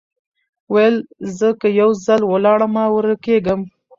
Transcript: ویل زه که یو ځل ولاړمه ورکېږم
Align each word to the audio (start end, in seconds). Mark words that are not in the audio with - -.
ویل 0.73 0.95
زه 1.37 1.49
که 1.59 1.67
یو 1.81 1.89
ځل 2.05 2.21
ولاړمه 2.31 2.83
ورکېږم 2.95 3.61